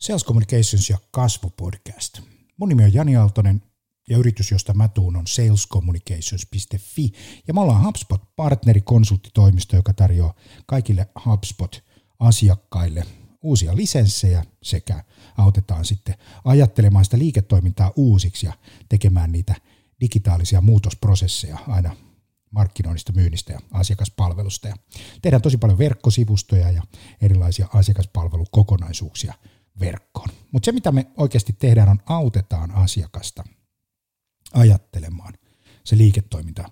Sales 0.00 0.24
Communications 0.24 0.90
ja 0.90 0.98
kasvupodcast. 1.10 2.20
Mun 2.56 2.68
nimi 2.68 2.84
on 2.84 2.94
Jani 2.94 3.16
Aaltonen 3.16 3.62
ja 4.08 4.18
yritys, 4.18 4.50
josta 4.50 4.74
mä 4.74 4.88
tuun, 4.88 5.16
on 5.16 5.26
salescommunications.fi. 5.26 7.12
Ja 7.48 7.54
me 7.54 7.60
ollaan 7.60 7.84
HubSpot-partneri 7.84 8.80
konsulttitoimisto, 8.80 9.76
joka 9.76 9.92
tarjoaa 9.92 10.34
kaikille 10.66 11.08
HubSpot-asiakkaille 11.24 13.06
uusia 13.42 13.76
lisenssejä 13.76 14.44
sekä 14.62 15.04
autetaan 15.38 15.84
sitten 15.84 16.14
ajattelemaan 16.44 17.04
sitä 17.04 17.18
liiketoimintaa 17.18 17.92
uusiksi 17.96 18.46
ja 18.46 18.52
tekemään 18.88 19.32
niitä 19.32 19.54
digitaalisia 20.00 20.60
muutosprosesseja 20.60 21.58
aina 21.68 21.96
markkinoinnista, 22.50 23.12
myynnistä 23.12 23.52
ja 23.52 23.60
asiakaspalvelusta. 23.70 24.68
Ja 24.68 24.76
tehdään 25.22 25.42
tosi 25.42 25.58
paljon 25.58 25.78
verkkosivustoja 25.78 26.70
ja 26.70 26.82
erilaisia 27.22 27.68
asiakaspalvelukokonaisuuksia 27.74 29.34
verkkoon. 29.80 30.28
Mutta 30.52 30.66
se, 30.66 30.72
mitä 30.72 30.92
me 30.92 31.06
oikeasti 31.16 31.52
tehdään, 31.52 31.88
on 31.88 32.00
autetaan 32.06 32.70
asiakasta 32.70 33.44
ajattelemaan 34.54 35.34
se 35.84 35.98
liiketoiminta 35.98 36.70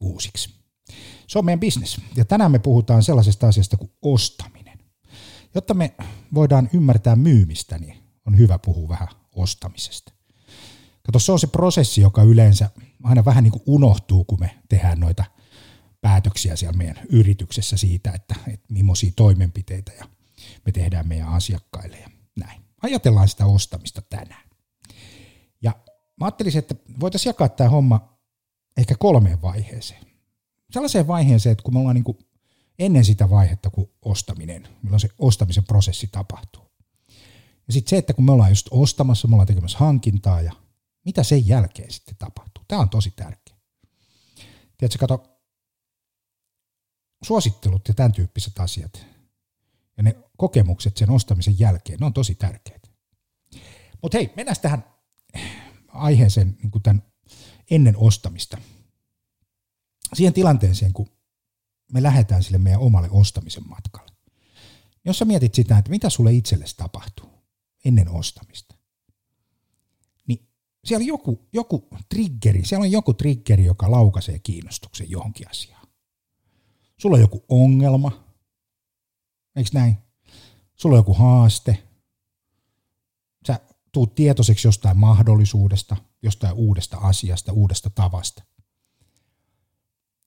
uusiksi. 0.00 0.54
Se 1.26 1.38
on 1.38 1.44
meidän 1.44 1.60
bisnes. 1.60 2.00
Ja 2.16 2.24
tänään 2.24 2.50
me 2.50 2.58
puhutaan 2.58 3.02
sellaisesta 3.02 3.48
asiasta 3.48 3.76
kuin 3.76 3.90
ostaminen. 4.02 4.78
Jotta 5.54 5.74
me 5.74 5.94
voidaan 6.34 6.70
ymmärtää 6.72 7.16
myymistä, 7.16 7.78
niin 7.78 7.96
on 8.26 8.38
hyvä 8.38 8.58
puhua 8.58 8.88
vähän 8.88 9.08
ostamisesta. 9.32 10.12
Kato, 11.02 11.18
se 11.18 11.32
on 11.32 11.38
se 11.38 11.46
prosessi, 11.46 12.00
joka 12.00 12.22
yleensä 12.22 12.70
aina 13.02 13.24
vähän 13.24 13.44
niin 13.44 13.52
kuin 13.52 13.62
unohtuu, 13.66 14.24
kun 14.24 14.40
me 14.40 14.58
tehdään 14.68 15.00
noita 15.00 15.24
päätöksiä 16.00 16.56
siellä 16.56 16.76
meidän 16.76 17.06
yrityksessä 17.08 17.76
siitä, 17.76 18.12
että, 18.12 18.34
että 18.46 18.66
millaisia 18.72 19.12
toimenpiteitä 19.16 19.92
ja 19.92 20.08
me 20.66 20.72
tehdään 20.72 21.08
meidän 21.08 21.28
asiakkaille 21.28 21.98
ja 21.98 22.10
näin. 22.36 22.62
Ajatellaan 22.82 23.28
sitä 23.28 23.46
ostamista 23.46 24.02
tänään. 24.02 24.48
Ja 25.62 25.72
mä 26.20 26.26
ajattelisin, 26.26 26.58
että 26.58 26.74
voitaisiin 27.00 27.30
jakaa 27.30 27.48
tämä 27.48 27.70
homma 27.70 28.18
ehkä 28.76 28.94
kolmeen 28.98 29.42
vaiheeseen. 29.42 30.06
Sellaiseen 30.70 31.06
vaiheeseen, 31.06 31.52
että 31.52 31.62
kun 31.62 31.74
me 31.74 31.80
ollaan 31.80 31.94
niin 31.94 32.04
kuin 32.04 32.18
ennen 32.78 33.04
sitä 33.04 33.30
vaihetta 33.30 33.70
kuin 33.70 33.90
ostaminen, 34.02 34.68
milloin 34.82 35.00
se 35.00 35.08
ostamisen 35.18 35.64
prosessi 35.64 36.06
tapahtuu. 36.12 36.66
Ja 37.66 37.72
sitten 37.72 37.90
se, 37.90 37.96
että 37.96 38.12
kun 38.14 38.24
me 38.24 38.32
ollaan 38.32 38.50
just 38.50 38.68
ostamassa, 38.70 39.28
me 39.28 39.34
ollaan 39.34 39.46
tekemässä 39.46 39.78
hankintaa 39.78 40.40
ja 40.40 40.52
mitä 41.04 41.22
sen 41.22 41.48
jälkeen 41.48 41.92
sitten 41.92 42.16
tapahtuu. 42.18 42.64
Tämä 42.68 42.82
on 42.82 42.90
tosi 42.90 43.10
tärkeä. 43.10 43.56
Tiedätkö, 44.78 44.98
kato, 44.98 45.40
suosittelut 47.24 47.88
ja 47.88 47.94
tämän 47.94 48.12
tyyppiset 48.12 48.58
asiat 48.58 49.06
ja 49.96 50.02
ne 50.02 50.16
kokemukset 50.36 50.96
sen 50.96 51.10
ostamisen 51.10 51.58
jälkeen, 51.58 51.98
ne 51.98 52.06
on 52.06 52.12
tosi 52.12 52.34
tärkeitä. 52.34 52.88
Mutta 54.02 54.18
hei, 54.18 54.32
mennään 54.36 54.56
tähän 54.62 54.84
aiheeseen 55.88 56.56
niin 56.62 56.82
tämän 56.82 57.02
ennen 57.70 57.96
ostamista. 57.96 58.58
Siihen 60.14 60.32
tilanteeseen, 60.32 60.92
kun 60.92 61.08
me 61.92 62.02
lähdetään 62.02 62.42
sille 62.42 62.58
meidän 62.58 62.80
omalle 62.80 63.08
ostamisen 63.10 63.68
matkalle. 63.68 64.12
Jos 65.04 65.18
sä 65.18 65.24
mietit 65.24 65.54
sitä, 65.54 65.78
että 65.78 65.90
mitä 65.90 66.10
sulle 66.10 66.32
itsellesi 66.32 66.76
tapahtuu 66.76 67.30
ennen 67.84 68.08
ostamista, 68.08 68.74
niin 70.26 70.48
siellä 70.84 71.02
on 71.02 71.06
joku, 71.06 71.48
joku 71.52 71.88
triggeri, 72.08 72.64
siellä 72.64 72.84
on 72.84 72.92
joku 72.92 73.14
triggeri, 73.14 73.64
joka 73.64 73.90
laukaisee 73.90 74.38
kiinnostuksen 74.38 75.10
johonkin 75.10 75.50
asiaan. 75.50 75.86
Sulla 76.98 77.14
on 77.16 77.20
joku 77.20 77.44
ongelma, 77.48 78.25
eikö 79.56 79.70
näin? 79.72 79.98
Sulla 80.76 80.94
on 80.94 80.98
joku 80.98 81.14
haaste, 81.14 81.82
sä 83.46 83.60
tuut 83.92 84.14
tietoiseksi 84.14 84.68
jostain 84.68 84.96
mahdollisuudesta, 84.96 85.96
jostain 86.22 86.54
uudesta 86.54 86.96
asiasta, 86.96 87.52
uudesta 87.52 87.90
tavasta. 87.90 88.42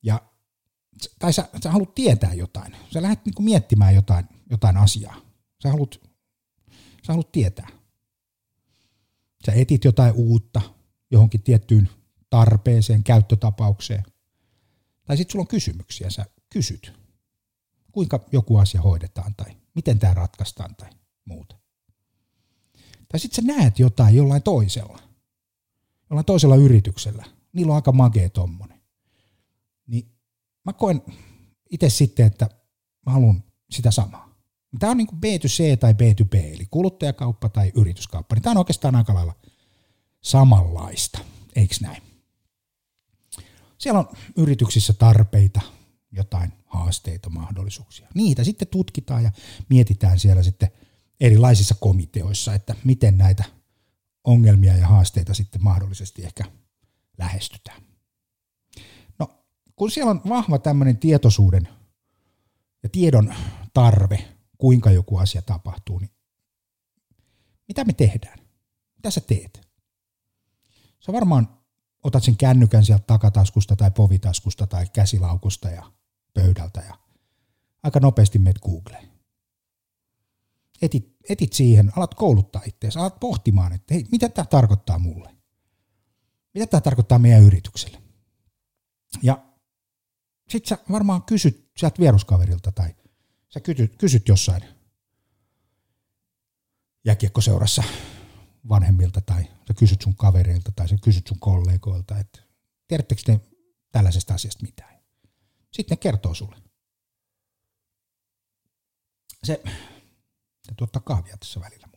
Ja, 0.03 0.21
tai 1.19 1.33
sä, 1.33 1.49
sä 1.63 1.71
haluat 1.71 1.95
tietää 1.95 2.33
jotain. 2.33 2.75
Sä 2.93 3.01
lähdet 3.01 3.25
niinku 3.25 3.41
miettimään 3.41 3.95
jotain, 3.95 4.25
jotain 4.49 4.77
asiaa. 4.77 5.21
Sä 5.63 5.69
haluat, 5.69 5.99
sä 7.07 7.13
haluat 7.13 7.31
tietää. 7.31 7.67
Sä 9.45 9.51
etit 9.53 9.83
jotain 9.83 10.13
uutta 10.13 10.61
johonkin 11.11 11.43
tiettyyn 11.43 11.89
tarpeeseen, 12.29 13.03
käyttötapaukseen. 13.03 14.03
Tai 15.05 15.17
sitten 15.17 15.31
sulla 15.31 15.43
on 15.43 15.47
kysymyksiä, 15.47 16.09
sä 16.09 16.25
kysyt, 16.49 16.93
kuinka 17.99 18.19
joku 18.31 18.57
asia 18.57 18.81
hoidetaan 18.81 19.35
tai 19.35 19.57
miten 19.75 19.99
tämä 19.99 20.13
ratkaistaan 20.13 20.75
tai 20.75 20.89
muuta. 21.25 21.55
Tai 23.09 23.19
sitten 23.19 23.45
sä 23.45 23.53
näet 23.53 23.79
jotain 23.79 24.15
jollain 24.15 24.43
toisella, 24.43 24.99
jollain 26.09 26.25
toisella 26.25 26.55
yrityksellä. 26.55 27.25
Niillä 27.53 27.71
on 27.71 27.75
aika 27.75 27.91
magea 27.91 28.29
tommonen. 28.29 28.81
Niin 29.87 30.11
mä 30.65 30.73
koen 30.73 31.01
itse 31.69 31.89
sitten, 31.89 32.25
että 32.25 32.49
mä 33.05 33.11
haluan 33.11 33.43
sitä 33.69 33.91
samaa. 33.91 34.35
Tämä 34.79 34.91
on 34.91 34.97
niin 34.97 35.07
kuin 35.07 35.19
B2C 35.19 35.77
tai 35.79 35.93
B2B, 35.93 36.53
eli 36.53 36.67
kuluttajakauppa 36.71 37.49
tai 37.49 37.71
yrityskauppa. 37.75 38.35
Niin 38.35 38.43
tämä 38.43 38.51
on 38.51 38.57
oikeastaan 38.57 38.95
aika 38.95 39.13
lailla 39.13 39.35
samanlaista, 40.21 41.19
eikö 41.55 41.75
näin? 41.81 42.03
Siellä 43.77 43.99
on 43.99 44.09
yrityksissä 44.35 44.93
tarpeita, 44.93 45.61
jotain 46.11 46.58
haasteita, 46.69 47.29
mahdollisuuksia. 47.29 48.07
Niitä 48.13 48.43
sitten 48.43 48.67
tutkitaan 48.67 49.23
ja 49.23 49.31
mietitään 49.69 50.19
siellä 50.19 50.43
sitten– 50.43 50.71
erilaisissa 51.19 51.75
komiteoissa, 51.79 52.53
että 52.53 52.75
miten 52.83 53.17
näitä 53.17 53.43
ongelmia 54.23 54.77
ja 54.77 54.87
haasteita 54.87 55.33
sitten 55.33 55.63
mahdollisesti 55.63 56.25
ehkä 56.25 56.43
lähestytään. 57.17 57.81
No, 59.19 59.45
kun 59.75 59.91
siellä 59.91 60.11
on 60.11 60.21
vahva 60.29 60.59
tämmöinen 60.59 60.97
tietoisuuden 60.97 61.67
ja 62.83 62.89
tiedon 62.89 63.33
tarve, 63.73 64.27
kuinka 64.57 64.91
joku 64.91 65.17
asia 65.17 65.41
tapahtuu, 65.41 65.99
niin 65.99 66.11
mitä 67.67 67.83
me 67.85 67.93
tehdään? 67.93 68.39
Mitä 68.95 69.11
sä 69.11 69.21
teet? 69.21 69.69
Sä 70.99 71.13
varmaan 71.13 71.59
otat 72.03 72.23
sen 72.23 72.37
kännykän 72.37 72.85
sieltä 72.85 73.03
takataskusta 73.07 73.75
tai 73.75 73.91
povitaskusta 73.91 74.67
tai 74.67 74.85
käsilaukusta 74.93 75.69
ja 75.69 75.91
pöydältä 76.41 76.81
ja 76.81 76.97
aika 77.83 77.99
nopeasti 77.99 78.39
menet 78.39 78.59
Googleen 78.59 79.09
etit, 80.81 81.15
etit 81.29 81.53
siihen, 81.53 81.91
alat 81.95 82.13
kouluttaa 82.13 82.61
itseäsi, 82.65 82.99
alat 82.99 83.19
pohtimaan, 83.19 83.73
että 83.73 83.93
hei, 83.93 84.05
mitä 84.11 84.29
tämä 84.29 84.45
tarkoittaa 84.45 84.99
mulle? 84.99 85.35
Mitä 86.53 86.67
tämä 86.67 86.81
tarkoittaa 86.81 87.19
meidän 87.19 87.43
yritykselle? 87.43 88.01
Ja 89.21 89.45
sit 90.49 90.65
sä 90.65 90.77
varmaan 90.91 91.23
kysyt 91.23 91.71
sieltä 91.77 91.99
vieruskaverilta 91.99 92.71
tai 92.71 92.95
sä 93.49 93.59
kysyt, 93.59 93.95
kysyt 93.97 94.27
jossain 94.27 94.63
jääkiekkoseurassa 97.05 97.83
vanhemmilta 98.69 99.21
tai 99.21 99.43
sä 99.43 99.73
kysyt 99.73 100.01
sun 100.01 100.15
kavereilta 100.15 100.71
tai 100.75 100.87
sä 100.87 100.95
kysyt 101.03 101.27
sun 101.27 101.39
kollegoilta, 101.39 102.19
että 102.19 102.41
tiedättekö 102.87 103.21
te 103.25 103.39
tällaisesta 103.91 104.33
asiasta 104.33 104.65
mitään? 104.65 104.98
Sitten 105.79 105.95
ne 105.95 105.99
kertoo 105.99 106.33
sulle. 106.33 106.55
Se 109.43 109.61
Täytyy 110.67 110.83
ottaa 110.83 111.01
kahvia 111.01 111.37
tässä 111.37 111.59
välillä. 111.59 111.89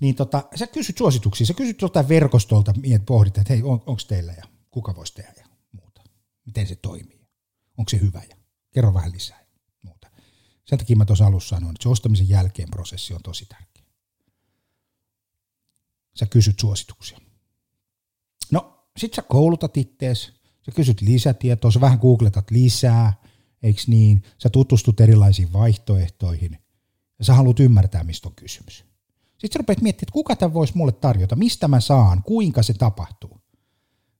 niin 0.00 0.14
tota, 0.14 0.48
sä 0.54 0.66
kysyt 0.66 0.98
suosituksia, 0.98 1.46
sä 1.46 1.54
kysyt 1.54 1.82
joltain 1.82 2.08
verkostolta, 2.08 2.74
miet 2.76 3.06
pohdit, 3.06 3.38
että 3.38 3.52
hei, 3.52 3.62
on, 3.62 3.82
onko 3.86 4.02
teillä 4.08 4.32
ja 4.32 4.44
kuka 4.70 4.96
voisi 4.96 5.14
tehdä 5.14 5.32
ja 5.36 5.46
muuta. 5.72 6.02
Miten 6.46 6.66
se 6.66 6.76
toimii, 6.76 7.26
onko 7.78 7.88
se 7.88 8.00
hyvä 8.00 8.22
ja 8.30 8.36
kerro 8.74 8.94
vähän 8.94 9.12
lisää 9.12 9.40
ja 9.40 9.46
muuta. 9.82 10.10
Sen 10.64 10.78
takia 10.78 10.96
mä 10.96 11.04
tuossa 11.04 11.26
alussa 11.26 11.56
sanoin, 11.56 11.74
että 11.74 11.82
se 11.82 11.88
ostamisen 11.88 12.28
jälkeen 12.28 12.70
prosessi 12.70 13.14
on 13.14 13.22
tosi 13.22 13.46
tärkeä. 13.46 13.84
Sä 16.14 16.26
kysyt 16.26 16.58
suosituksia. 16.60 17.18
No, 18.50 18.88
sit 18.96 19.14
sä 19.14 19.22
koulutat 19.22 19.76
ittees, 19.76 20.32
sä 20.66 20.72
kysyt 20.74 21.00
lisätietoa, 21.00 21.70
sä 21.70 21.80
vähän 21.80 21.98
googletat 21.98 22.50
lisää, 22.50 23.12
eikö 23.62 23.82
niin? 23.86 24.22
Sä 24.38 24.50
tutustut 24.50 25.00
erilaisiin 25.00 25.52
vaihtoehtoihin– 25.52 26.58
ja 27.18 27.24
sä 27.24 27.34
haluat 27.34 27.60
ymmärtää, 27.60 28.04
mistä 28.04 28.28
on 28.28 28.34
kysymys. 28.34 28.84
Sitten 29.38 29.52
sä 29.52 29.58
rupeat 29.58 29.82
miettimään, 29.82 30.08
että 30.08 30.12
kuka 30.12 30.36
tämän 30.36 30.54
voisi 30.54 30.76
mulle 30.76 30.92
tarjota, 30.92 31.36
mistä 31.36 31.68
mä 31.68 31.80
saan, 31.80 32.22
kuinka 32.22 32.62
se 32.62 32.74
tapahtuu. 32.74 33.40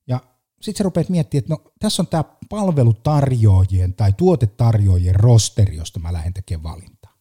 Ja 0.07 0.21
sitten 0.61 0.79
sä 0.79 0.85
rupeat 0.85 1.09
miettimään, 1.09 1.39
että 1.39 1.55
no, 1.55 1.73
tässä 1.81 2.03
on 2.03 2.07
tämä 2.07 2.25
palvelutarjoajien 2.49 3.95
tai 3.95 4.13
tuotetarjoajien 4.13 5.15
rosteri, 5.15 5.77
josta 5.77 6.01
mä 6.01 6.13
lähden 6.13 6.35
tekemään 6.35 6.63
valintaa. 6.63 7.17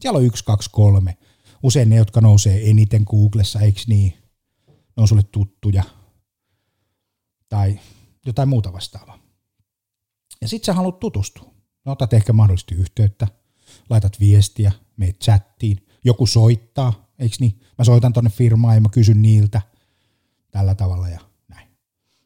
Siellä 0.00 0.16
on 0.16 0.24
yksi, 0.24 0.44
kaksi, 0.44 0.70
kolme. 0.72 1.16
Usein 1.62 1.90
ne, 1.90 1.96
jotka 1.96 2.20
nousee 2.20 2.70
eniten 2.70 3.04
Googlessa, 3.06 3.60
eikö 3.60 3.80
niin? 3.86 4.14
Ne 4.68 5.00
on 5.02 5.08
sulle 5.08 5.22
tuttuja. 5.22 5.82
Tai 7.48 7.80
jotain 8.26 8.48
muuta 8.48 8.72
vastaavaa. 8.72 9.18
Ja 10.40 10.48
sitten 10.48 10.66
sä 10.66 10.72
haluat 10.72 11.00
tutustua. 11.00 11.54
No, 11.84 11.92
otat 11.92 12.12
ehkä 12.12 12.32
mahdollisesti 12.32 12.74
yhteyttä, 12.74 13.28
laitat 13.90 14.20
viestiä, 14.20 14.72
meet 14.96 15.20
chattiin, 15.20 15.86
joku 16.04 16.26
soittaa, 16.26 17.12
eikö 17.18 17.36
niin? 17.40 17.60
Mä 17.78 17.84
soitan 17.84 18.12
tonne 18.12 18.30
firmaan 18.30 18.74
ja 18.74 18.80
mä 18.80 18.88
kysyn 18.88 19.22
niiltä 19.22 19.62
tällä 20.50 20.74
tavalla 20.74 21.08
ja 21.08 21.20
näin. 21.48 21.68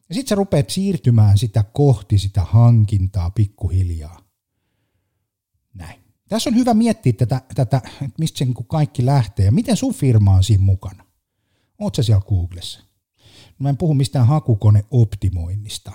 Ja 0.09 0.15
sitten 0.15 0.29
sä 0.29 0.35
rupeat 0.35 0.69
siirtymään 0.69 1.37
sitä 1.37 1.63
kohti 1.63 2.17
sitä 2.17 2.41
hankintaa 2.43 3.29
pikkuhiljaa. 3.29 4.21
Näin. 5.73 6.03
Tässä 6.29 6.49
on 6.49 6.55
hyvä 6.55 6.73
miettiä 6.73 7.13
tätä, 7.13 7.41
tätä 7.55 7.81
että 7.85 8.19
mistä 8.19 8.37
se 8.37 8.45
niin 8.45 8.67
kaikki 8.67 9.05
lähtee 9.05 9.45
ja 9.45 9.51
miten 9.51 9.77
sun 9.77 9.93
firma 9.93 10.35
on 10.35 10.43
siinä 10.43 10.63
mukana. 10.63 11.05
Oot 11.79 11.95
sä 11.95 12.03
siellä 12.03 12.23
Googlessa? 12.29 12.92
Mä 13.59 13.69
en 13.69 13.77
puhu 13.77 13.93
mistään 13.93 14.27
hakukoneoptimoinnista, 14.27 15.91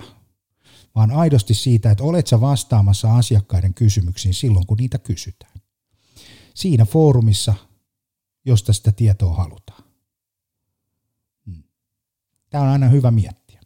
vaan 0.94 1.10
aidosti 1.10 1.54
siitä, 1.54 1.90
että 1.90 2.04
olet 2.04 2.26
sä 2.26 2.40
vastaamassa 2.40 3.16
asiakkaiden 3.16 3.74
kysymyksiin 3.74 4.34
silloin, 4.34 4.66
kun 4.66 4.76
niitä 4.76 4.98
kysytään. 4.98 5.52
Siinä 6.54 6.84
foorumissa, 6.84 7.54
josta 8.44 8.72
sitä 8.72 8.92
tietoa 8.92 9.34
halutaan. 9.34 9.84
Hmm. 11.46 11.62
Tämä 12.50 12.64
on 12.64 12.70
aina 12.70 12.88
hyvä 12.88 13.10
miettiä. 13.10 13.60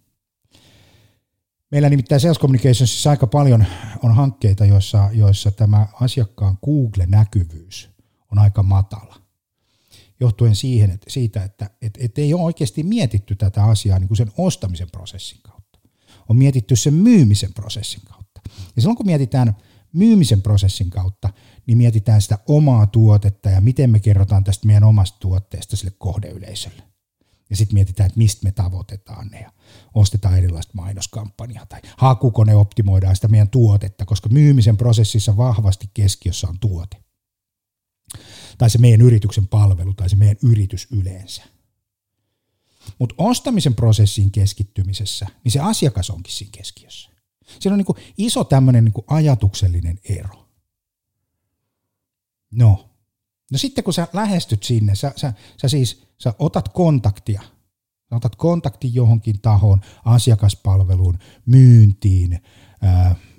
Meillä 1.71 1.89
nimittäin 1.89 2.21
Sales 2.21 2.39
Communicationsissa 2.39 3.11
aika 3.11 3.27
paljon 3.27 3.65
on 4.03 4.15
hankkeita, 4.15 4.65
joissa, 4.65 5.11
joissa 5.13 5.51
tämä 5.51 5.87
asiakkaan 6.01 6.59
Google-näkyvyys 6.65 7.91
on 8.33 8.39
aika 8.39 8.63
matala 8.63 9.22
johtuen 10.23 10.57
siihen, 10.57 10.91
että, 10.91 11.11
siitä, 11.11 11.45
että 11.45 11.71
et, 11.83 11.99
et 12.01 12.19
ei 12.19 12.35
ole 12.35 12.43
oikeasti 12.43 12.83
mietitty 12.83 13.35
tätä 13.35 13.65
asiaa 13.65 13.99
niin 13.99 14.09
kuin 14.09 14.19
sen 14.19 14.33
ostamisen 14.39 14.91
prosessin 14.91 15.39
kautta. 15.43 15.79
On 16.29 16.37
mietitty 16.37 16.77
sen 16.77 16.95
myymisen 16.95 17.55
prosessin 17.55 18.03
kautta. 18.05 18.41
Ja 18.77 18.83
silloin 18.83 18.97
kun 18.97 19.07
mietitään 19.07 19.57
myymisen 19.93 20.43
prosessin 20.43 20.91
kautta, 20.91 21.29
niin 21.67 21.79
mietitään 21.79 22.23
sitä 22.23 22.39
omaa 22.49 22.87
tuotetta 22.87 23.51
ja 23.51 23.61
miten 23.61 23.91
me 23.91 24.01
kerrotaan 24.01 24.45
tästä 24.45 24.67
meidän 24.67 24.85
omasta 24.85 25.19
tuotteesta 25.21 25.77
sille 25.77 25.93
kohdeyleisölle. 25.99 26.83
Ja 27.51 27.57
sitten 27.57 27.75
mietitään, 27.75 28.07
että 28.07 28.19
mistä 28.19 28.45
me 28.45 28.53
tavoitetaan 28.53 29.29
ne 29.29 29.41
ja 29.41 29.53
ostetaan 29.95 30.39
erilaista 30.39 30.73
mainoskampanjaa 30.75 31.67
tai 31.67 31.81
hakukone 31.97 32.55
optimoidaan 32.55 33.15
sitä 33.15 33.29
meidän 33.29 33.49
tuotetta, 33.49 34.05
koska 34.05 34.29
myymisen 34.29 34.77
prosessissa 34.77 35.37
vahvasti 35.37 35.91
keskiössä 35.95 36.49
on 36.49 36.59
tuote 36.59 36.97
tai 38.63 38.71
se 38.71 38.79
meidän 38.79 39.01
yrityksen 39.01 39.49
palvelu 39.49 39.95
tai 39.95 40.11
se 40.11 40.17
meidän 40.17 40.37
yritys 40.43 40.89
yleensä. 40.91 41.43
Mutta 42.99 43.15
ostamisen 43.19 43.75
prosessiin 43.75 44.31
keskittymisessä, 44.31 45.27
niin 45.45 45.53
se 45.53 45.61
asiakas 45.61 46.11
onkin 46.11 46.33
siinä 46.33 46.51
keskiössä. 46.57 47.11
Siinä 47.61 47.75
on 47.75 47.79
niinku 47.79 47.97
iso 48.19 48.45
tämmöinen 48.45 48.85
niinku 48.85 49.05
ajatuksellinen 49.07 49.99
ero. 50.05 50.49
No. 52.53 52.91
no 53.53 53.59
sitten 53.59 53.85
kun 53.85 53.95
sä 53.95 54.09
lähestyt 54.13 54.63
sinne, 54.63 54.95
sä, 54.95 55.13
sä, 55.17 55.33
sä 55.57 55.69
siis 55.69 56.03
sä 56.19 56.35
otat 56.39 56.69
kontaktia, 56.69 57.43
sä 58.11 58.17
otat 58.17 58.37
kontaktin 58.37 58.95
johonkin 58.95 59.41
tahoon, 59.41 59.81
asiakaspalveluun, 60.05 61.19
myyntiin, 61.47 62.43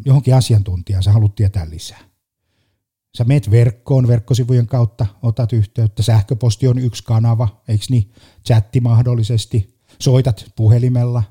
johonkin 0.05 0.35
asiantuntijaan, 0.35 1.03
sä 1.03 1.11
haluat 1.11 1.35
tietää 1.35 1.69
lisää 1.69 2.12
Sä 3.17 3.23
meet 3.23 3.51
verkkoon 3.51 4.07
verkkosivujen 4.07 4.67
kautta, 4.67 5.05
otat 5.21 5.53
yhteyttä, 5.53 6.03
sähköposti 6.03 6.67
on 6.67 6.79
yksi 6.79 7.03
kanava, 7.03 7.61
eikö 7.67 7.85
niin, 7.89 8.13
chatti 8.47 8.79
mahdollisesti, 8.79 9.79
soitat 9.99 10.45
puhelimella. 10.55 11.23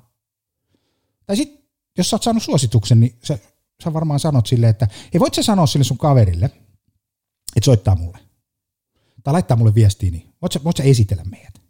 Tai 1.27 1.37
sitten, 1.37 1.65
jos 1.99 2.11
sä 2.11 2.17
oot 2.17 2.23
saanut 2.23 2.43
suosituksen, 2.43 3.01
niin 3.01 3.19
sä, 3.25 3.39
sä 3.85 3.93
varmaan 3.93 4.21
sanot 4.21 4.47
silleen, 4.47 4.71
että 4.71 4.89
ei 5.15 5.21
voit 5.21 5.35
sä 5.35 5.43
sanoa 5.43 5.67
sille 5.67 5.85
sun 5.85 5.99
kaverille, 5.99 6.47
että 7.57 7.65
soittaa 7.65 7.95
mulle. 7.95 8.19
Tai 9.23 9.33
laittaa 9.33 9.57
mulle 9.57 9.75
viestiä, 9.75 10.11
niin 10.11 10.35
voit 10.43 10.53
sä, 10.53 10.61
voit 10.65 10.77
sä 10.77 10.83
esitellä 10.83 11.25
meidät. 11.25 11.63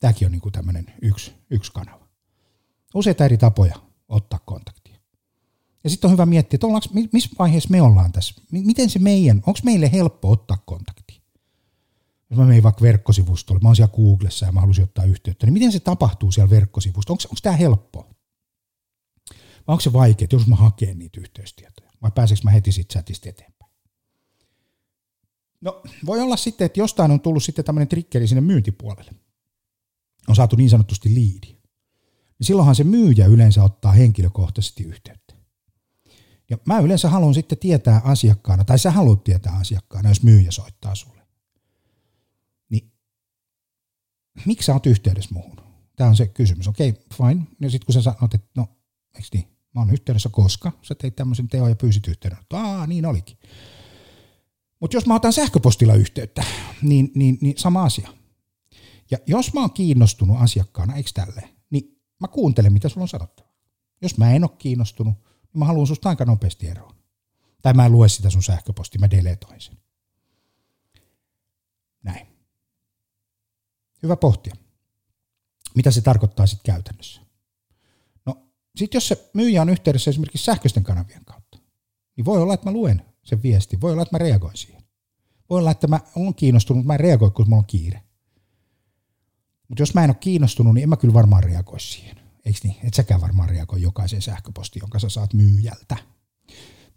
Tämäkin 0.00 0.26
on 0.26 0.32
niin 0.32 0.52
tämmöinen 0.52 0.86
yksi, 1.02 1.32
yksi 1.50 1.72
kanava. 1.72 2.08
Useita 2.94 3.24
eri 3.24 3.38
tapoja 3.38 3.74
ottaa 4.08 4.38
kontakti. 4.38 4.81
Ja 5.84 5.90
sitten 5.90 6.08
on 6.08 6.12
hyvä 6.12 6.26
miettiä, 6.26 6.56
että 6.56 6.66
ollaanko, 6.66 6.88
missä 7.12 7.30
vaiheessa 7.38 7.70
me 7.70 7.82
ollaan 7.82 8.12
tässä. 8.12 8.34
Miten 8.50 8.90
se 8.90 8.98
meidän, 8.98 9.42
onko 9.46 9.60
meille 9.64 9.92
helppo 9.92 10.30
ottaa 10.30 10.56
kontakti? 10.66 11.22
Jos 12.30 12.38
mä 12.38 12.44
menen 12.44 12.62
vaikka 12.62 12.82
verkkosivustolle, 12.82 13.60
mä 13.62 13.68
oon 13.68 13.76
siellä 13.76 13.94
Googlessa 13.96 14.46
ja 14.46 14.52
mä 14.52 14.60
haluaisin 14.60 14.84
ottaa 14.84 15.04
yhteyttä, 15.04 15.46
niin 15.46 15.52
miten 15.52 15.72
se 15.72 15.80
tapahtuu 15.80 16.32
siellä 16.32 16.50
verkkosivustolla? 16.50 17.18
Onko, 17.24 17.34
tämä 17.42 17.56
helppoa? 17.56 18.04
Vai 19.66 19.72
onko 19.72 19.80
se 19.80 19.92
vaikeaa, 19.92 20.28
jos 20.32 20.46
mä 20.46 20.56
hakeen 20.56 20.98
niitä 20.98 21.20
yhteystietoja? 21.20 21.90
Vai 22.02 22.10
pääseekö 22.14 22.40
mä 22.44 22.50
heti 22.50 22.72
siitä 22.72 22.92
chatista 22.92 23.28
eteenpäin? 23.28 23.72
No, 25.60 25.82
voi 26.06 26.20
olla 26.20 26.36
sitten, 26.36 26.64
että 26.64 26.80
jostain 26.80 27.10
on 27.10 27.20
tullut 27.20 27.44
sitten 27.44 27.64
tämmöinen 27.64 27.88
trikkeri 27.88 28.28
sinne 28.28 28.40
myyntipuolelle. 28.40 29.12
On 30.28 30.36
saatu 30.36 30.56
niin 30.56 30.70
sanotusti 30.70 31.14
liidi. 31.14 31.46
Niin 32.38 32.46
silloinhan 32.46 32.74
se 32.74 32.84
myyjä 32.84 33.26
yleensä 33.26 33.64
ottaa 33.64 33.92
henkilökohtaisesti 33.92 34.84
yhteyttä. 34.84 35.21
Ja 36.52 36.58
mä 36.66 36.78
yleensä 36.78 37.08
haluan 37.08 37.34
sitten 37.34 37.58
tietää 37.58 38.00
asiakkaana, 38.04 38.64
tai 38.64 38.78
sä 38.78 38.90
haluat 38.90 39.24
tietää 39.24 39.52
asiakkaana, 39.52 40.08
jos 40.08 40.22
myyjä 40.22 40.50
soittaa 40.50 40.94
sulle. 40.94 41.22
Niin 42.68 42.92
miksi 44.46 44.66
sä 44.66 44.72
oot 44.72 44.86
yhteydessä 44.86 45.34
muuhun? 45.34 45.56
Tämä 45.96 46.10
on 46.10 46.16
se 46.16 46.26
kysymys. 46.26 46.68
Okei, 46.68 46.88
okay, 46.88 47.02
fine. 47.16 47.46
Ja 47.60 47.70
sitten 47.70 47.86
kun 47.86 47.92
sä 47.92 48.02
sanot, 48.02 48.34
että 48.34 48.48
no, 48.56 48.68
eikö 49.14 49.28
niin? 49.32 49.48
Mä 49.74 49.80
oon 49.80 49.90
yhteydessä 49.90 50.28
koska 50.28 50.72
sä 50.82 50.94
teit 50.94 51.16
tämmöisen 51.16 51.48
teon 51.48 51.68
ja 51.68 51.76
pyysit 51.76 52.08
yhteyden. 52.08 52.38
Aa, 52.52 52.86
niin 52.86 53.06
olikin. 53.06 53.36
Mutta 54.80 54.96
jos 54.96 55.06
mä 55.06 55.14
otan 55.14 55.32
sähköpostilla 55.32 55.94
yhteyttä, 55.94 56.44
niin, 56.82 57.12
niin, 57.14 57.38
niin 57.40 57.54
sama 57.58 57.82
asia. 57.82 58.08
Ja 59.10 59.18
jos 59.26 59.54
mä 59.54 59.60
oon 59.60 59.72
kiinnostunut 59.72 60.36
asiakkaana, 60.40 60.94
eikö 60.94 61.10
tälleen, 61.14 61.48
niin 61.70 62.00
mä 62.20 62.28
kuuntelen, 62.28 62.72
mitä 62.72 62.88
sulla 62.88 63.04
on 63.04 63.08
sanottava. 63.08 63.48
Jos 64.02 64.18
mä 64.18 64.32
en 64.32 64.44
ole 64.44 64.50
kiinnostunut, 64.58 65.14
mä 65.54 65.64
haluan 65.64 65.86
susta 65.86 66.08
aika 66.08 66.24
nopeasti 66.24 66.68
eroon. 66.68 66.94
Tai 67.62 67.72
mä 67.72 67.86
en 67.86 67.92
lue 67.92 68.08
sitä 68.08 68.30
sun 68.30 68.42
sähköpostia, 68.42 69.00
mä 69.00 69.10
deletoin 69.10 69.60
sen. 69.60 69.78
Näin. 72.02 72.26
Hyvä 74.02 74.16
pohtia. 74.16 74.54
Mitä 75.74 75.90
se 75.90 76.00
tarkoittaa 76.00 76.46
sitten 76.46 76.74
käytännössä? 76.74 77.20
No, 78.26 78.46
sitten 78.76 78.96
jos 78.96 79.08
se 79.08 79.30
myyjä 79.34 79.62
on 79.62 79.68
yhteydessä 79.68 80.10
esimerkiksi 80.10 80.44
sähköisten 80.44 80.84
kanavien 80.84 81.24
kautta, 81.24 81.58
niin 82.16 82.24
voi 82.24 82.42
olla, 82.42 82.54
että 82.54 82.66
mä 82.66 82.72
luen 82.72 83.02
sen 83.22 83.42
viestin. 83.42 83.80
Voi 83.80 83.92
olla, 83.92 84.02
että 84.02 84.14
mä 84.14 84.18
reagoin 84.18 84.56
siihen. 84.56 84.82
Voi 85.50 85.58
olla, 85.58 85.70
että 85.70 85.86
mä 85.86 86.00
olen 86.16 86.34
kiinnostunut, 86.34 86.78
mutta 86.78 86.86
mä 86.86 86.94
en 86.94 87.00
reagoi, 87.00 87.30
kun 87.30 87.48
mulla 87.48 87.60
on 87.60 87.66
kiire. 87.66 88.02
Mutta 89.68 89.82
jos 89.82 89.94
mä 89.94 90.04
en 90.04 90.10
ole 90.10 90.16
kiinnostunut, 90.20 90.74
niin 90.74 90.82
en 90.82 90.88
mä 90.88 90.96
kyllä 90.96 91.14
varmaan 91.14 91.44
reagoi 91.44 91.80
siihen. 91.80 92.21
Eikö 92.44 92.58
niin? 92.64 92.76
Et 92.86 92.94
säkään 92.94 93.20
varmaan 93.20 93.48
reagoi 93.48 93.82
jokaisen 93.82 94.22
sähköposti, 94.22 94.78
jonka 94.78 94.98
sä 94.98 95.08
saat 95.08 95.34
myyjältä. 95.34 95.96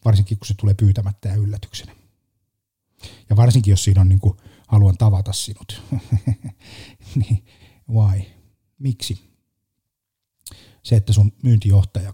Varsinkin, 0.05 0.37
kun 0.37 0.47
se 0.47 0.53
tulee 0.53 0.73
pyytämättä 0.73 1.29
ja 1.29 1.35
yllätyksenä. 1.35 1.95
Ja 3.29 3.35
varsinkin, 3.35 3.71
jos 3.71 3.83
siinä 3.83 4.01
on 4.01 4.09
niin 4.09 4.19
kuin, 4.19 4.37
haluan 4.67 4.97
tavata 4.97 5.33
sinut. 5.33 5.81
niin, 7.15 7.45
why? 7.89 8.21
Miksi? 8.79 9.35
Se, 10.83 10.95
että 10.95 11.13
sun 11.13 11.33
myyntijohtaja 11.43 12.13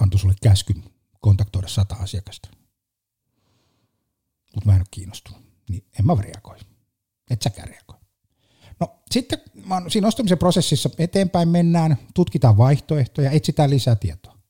antoi 0.00 0.20
sulle 0.20 0.34
käskyn 0.42 0.84
kontaktoida 1.20 1.68
sata 1.68 1.94
asiakasta. 1.94 2.48
Mutta 4.54 4.66
mä 4.66 4.72
en 4.72 4.80
ole 4.80 4.86
kiinnostunut. 4.90 5.42
Niin 5.68 5.84
en 5.98 6.06
mä 6.06 6.14
reagoi. 6.20 6.58
Et 7.30 7.42
säkään 7.42 7.68
reagoi. 7.68 7.99
No 8.80 9.00
sitten 9.10 9.38
siinä 9.88 10.08
ostamisen 10.08 10.38
prosessissa 10.38 10.90
eteenpäin 10.98 11.48
mennään, 11.48 11.96
tutkitaan 12.14 12.56
vaihtoehtoja, 12.56 13.30
etsitään 13.30 13.70
lisää 13.70 13.96
tietoa. 13.96 14.40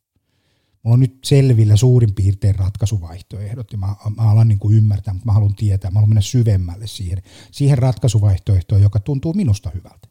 Mulla 0.83 0.95
on 0.95 1.01
nyt 1.01 1.19
selvillä 1.25 1.77
suurin 1.77 2.15
piirtein 2.15 2.55
ratkaisuvaihtoehdot 2.55 3.73
ja 3.73 3.79
mä, 3.79 3.87
mä 4.17 4.31
alan 4.31 4.49
niin 4.49 4.59
kuin 4.59 4.77
ymmärtää, 4.77 5.15
mutta 5.15 5.27
mä 5.27 5.33
haluan 5.33 5.55
tietää, 5.55 5.91
mä 5.91 5.95
haluan 5.95 6.11
mennä 6.11 6.21
syvemmälle 6.21 6.87
siihen, 6.87 7.23
siihen 7.51 7.79
ratkaisuvaihtoehtoon, 7.79 8.83
joka 8.83 9.01
tuntuu 9.01 9.33
minusta 9.33 9.71
hyvältä. 9.75 10.09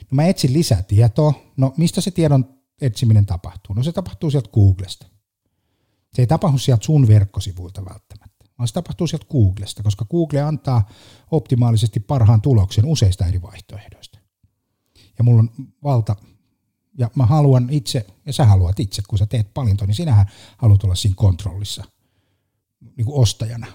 No 0.00 0.14
mä 0.14 0.26
etsin 0.26 0.52
lisää 0.52 0.82
tietoa. 0.82 1.34
No 1.56 1.74
mistä 1.76 2.00
se 2.00 2.10
tiedon 2.10 2.54
etsiminen 2.80 3.26
tapahtuu? 3.26 3.74
No 3.74 3.82
se 3.82 3.92
tapahtuu 3.92 4.30
sieltä 4.30 4.50
Googlesta. 4.50 5.06
Se 6.14 6.22
ei 6.22 6.26
tapahdu 6.26 6.58
sieltä 6.58 6.84
sun 6.84 7.08
verkkosivuilta 7.08 7.84
välttämättä 7.84 8.27
vaan 8.58 8.68
se 8.68 8.74
tapahtuu 8.74 9.06
sieltä 9.06 9.26
Googlesta, 9.30 9.82
koska 9.82 10.04
Google 10.04 10.42
antaa 10.42 10.88
optimaalisesti 11.30 12.00
parhaan 12.00 12.40
tuloksen 12.40 12.84
useista 12.84 13.26
eri 13.26 13.42
vaihtoehdoista. 13.42 14.18
Ja 15.18 15.24
mulla 15.24 15.40
on 15.40 15.50
valta, 15.84 16.16
ja 16.98 17.10
mä 17.14 17.26
haluan 17.26 17.68
itse, 17.70 18.06
ja 18.26 18.32
sä 18.32 18.44
haluat 18.44 18.80
itse, 18.80 19.02
kun 19.08 19.18
sä 19.18 19.26
teet 19.26 19.54
paljon, 19.54 19.76
niin 19.86 19.94
sinähän 19.94 20.26
haluat 20.56 20.84
olla 20.84 20.94
siinä 20.94 21.14
kontrollissa 21.16 21.84
niin 22.96 23.04
kuin 23.04 23.20
ostajana. 23.20 23.66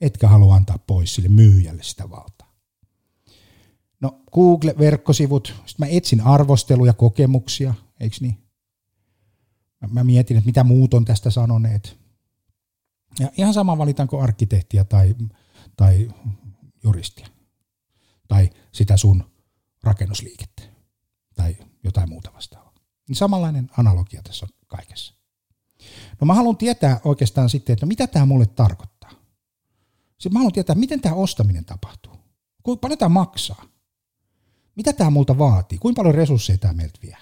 Etkä 0.00 0.28
halua 0.28 0.54
antaa 0.54 0.78
pois 0.78 1.14
sille 1.14 1.28
myyjälle 1.28 1.82
sitä 1.82 2.10
valtaa. 2.10 2.52
No 4.00 4.20
Google-verkkosivut, 4.32 5.46
sitten 5.46 5.86
mä 5.86 5.86
etsin 5.86 6.20
arvosteluja, 6.20 6.92
kokemuksia, 6.92 7.74
eikö 8.00 8.16
niin? 8.20 8.38
Mä 9.90 10.04
mietin, 10.04 10.36
että 10.36 10.46
mitä 10.46 10.64
muut 10.64 10.94
on 10.94 11.04
tästä 11.04 11.30
sanoneet, 11.30 12.05
ja 13.20 13.30
ihan 13.36 13.54
sama 13.54 13.78
valitaanko 13.78 14.20
arkkitehtiä 14.20 14.84
tai, 14.84 15.14
tai 15.76 16.08
floristiä 16.80 17.28
tai 18.28 18.50
sitä 18.72 18.96
sun 18.96 19.30
rakennusliikettä 19.82 20.62
tai 21.34 21.56
jotain 21.84 22.08
muuta 22.08 22.32
vastaavaa. 22.34 22.74
Niin 23.08 23.16
samanlainen 23.16 23.70
analogia 23.76 24.22
tässä 24.22 24.46
on 24.46 24.50
kaikessa. 24.66 25.14
No 26.20 26.24
mä 26.26 26.34
haluan 26.34 26.56
tietää 26.56 27.00
oikeastaan 27.04 27.50
sitten, 27.50 27.72
että 27.72 27.86
mitä 27.86 28.06
tämä 28.06 28.26
mulle 28.26 28.46
tarkoittaa. 28.46 29.10
Sitten 30.18 30.32
mä 30.32 30.38
haluan 30.38 30.52
tietää, 30.52 30.76
miten 30.76 31.00
tämä 31.00 31.14
ostaminen 31.14 31.64
tapahtuu. 31.64 32.12
Kuinka 32.62 32.80
paljon 32.80 32.98
tämä 32.98 33.08
maksaa? 33.08 33.64
Mitä 34.76 34.92
tämä 34.92 35.10
multa 35.10 35.38
vaatii? 35.38 35.78
Kuinka 35.78 35.98
paljon 35.98 36.14
resursseja 36.14 36.58
tämä 36.58 36.72
meiltä 36.72 36.98
vie? 37.02 37.16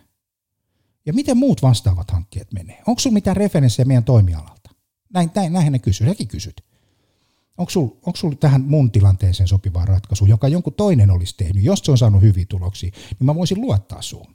Ja 1.06 1.12
miten 1.12 1.36
muut 1.36 1.62
vastaavat 1.62 2.10
hankkeet 2.10 2.52
menee? 2.52 2.82
Onko 2.86 3.00
sulla 3.00 3.14
mitään 3.14 3.36
referenssejä 3.36 3.86
meidän 3.86 4.04
toimialalta? 4.04 4.53
Näin, 5.14 5.30
näin, 5.34 5.52
näinhän 5.52 5.72
ne 5.72 5.78
kysyy. 5.78 6.06
Säkin 6.06 6.28
kysyt. 6.28 6.64
Onko 7.58 7.70
sulla 7.70 8.12
sul 8.16 8.32
tähän 8.32 8.62
mun 8.62 8.90
tilanteeseen 8.90 9.48
sopivaa 9.48 9.84
ratkaisu, 9.84 10.26
jonka 10.26 10.48
jonkun 10.48 10.74
toinen 10.74 11.10
olisi 11.10 11.34
tehnyt? 11.36 11.64
Jos 11.64 11.78
se 11.78 11.90
on 11.90 11.98
saanut 11.98 12.22
hyviä 12.22 12.44
tuloksia, 12.48 12.90
niin 12.90 13.26
mä 13.26 13.34
voisin 13.34 13.60
luottaa 13.60 14.02
suun. 14.02 14.34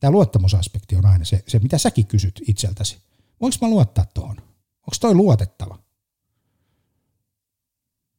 Tämä 0.00 0.10
luottamusaspekti 0.10 0.96
on 0.96 1.06
aina 1.06 1.24
se, 1.24 1.44
se, 1.46 1.58
mitä 1.58 1.78
säkin 1.78 2.06
kysyt 2.06 2.42
itseltäsi. 2.48 2.98
Voinko 3.40 3.56
mä 3.60 3.70
luottaa 3.70 4.04
tuohon? 4.14 4.36
Onko 4.38 4.96
toi 5.00 5.14
luotettava? 5.14 5.78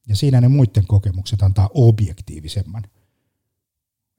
Ja 0.08 0.16
siinä 0.16 0.42
ne 0.42 0.48
muiden 0.48 0.88
kokemukset 0.88 1.42
antaa 1.42 1.70
objektiivisemman 1.74 2.84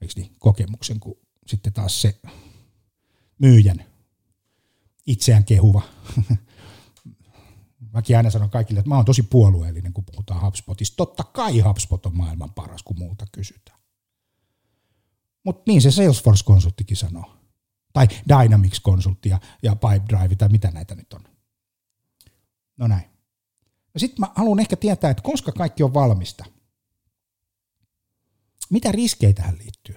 eikö 0.00 0.14
niin, 0.16 0.32
kokemuksen 0.38 1.00
kuin 1.00 1.18
sitten 1.46 1.72
taas 1.72 2.02
se 2.02 2.20
myyjän 3.38 3.84
itseään 5.06 5.44
kehuva. 5.44 5.82
Mäkin 7.92 8.16
aina 8.16 8.30
sanon 8.30 8.50
kaikille, 8.50 8.80
että 8.80 8.88
mä 8.88 8.96
oon 8.96 9.04
tosi 9.04 9.22
puolueellinen, 9.22 9.92
kun 9.92 10.04
puhutaan 10.04 10.42
HubSpotista. 10.42 10.96
Totta 10.96 11.24
kai 11.24 11.60
HubSpot 11.60 12.06
on 12.06 12.16
maailman 12.16 12.52
paras, 12.52 12.82
kun 12.82 12.98
muuta 12.98 13.26
kysytään. 13.32 13.80
Mutta 15.44 15.62
niin 15.66 15.82
se 15.82 15.90
Salesforce-konsulttikin 15.90 16.96
sanoo. 16.96 17.36
Tai 17.92 18.08
Dynamics-konsultti 18.28 19.28
ja, 19.28 19.40
ja 19.62 19.76
Pipedrive 19.76 20.34
tai 20.34 20.48
mitä 20.48 20.70
näitä 20.70 20.94
nyt 20.94 21.12
on. 21.12 21.24
No 22.76 22.86
näin. 22.86 23.10
No 23.94 23.98
sitten 23.98 24.20
mä 24.20 24.28
haluan 24.34 24.60
ehkä 24.60 24.76
tietää, 24.76 25.10
että 25.10 25.22
koska 25.22 25.52
kaikki 25.52 25.82
on 25.82 25.94
valmista. 25.94 26.44
Mitä 28.70 28.92
riskejä 28.92 29.32
tähän 29.32 29.58
liittyy? 29.58 29.96